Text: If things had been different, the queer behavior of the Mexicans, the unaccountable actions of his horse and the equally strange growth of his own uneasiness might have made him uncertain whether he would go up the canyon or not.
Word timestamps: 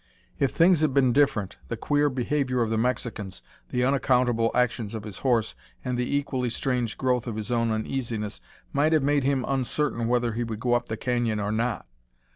If 0.39 0.49
things 0.51 0.81
had 0.81 0.95
been 0.95 1.13
different, 1.13 1.57
the 1.67 1.77
queer 1.77 2.09
behavior 2.09 2.63
of 2.63 2.71
the 2.71 2.77
Mexicans, 2.79 3.43
the 3.69 3.83
unaccountable 3.83 4.49
actions 4.55 4.95
of 4.95 5.03
his 5.03 5.19
horse 5.19 5.53
and 5.85 5.95
the 5.95 6.15
equally 6.17 6.49
strange 6.49 6.97
growth 6.97 7.27
of 7.27 7.35
his 7.35 7.51
own 7.51 7.69
uneasiness 7.71 8.41
might 8.73 8.93
have 8.93 9.03
made 9.03 9.23
him 9.23 9.45
uncertain 9.47 10.07
whether 10.07 10.33
he 10.33 10.43
would 10.43 10.59
go 10.59 10.73
up 10.73 10.87
the 10.87 10.97
canyon 10.97 11.39
or 11.39 11.51
not. 11.51 11.85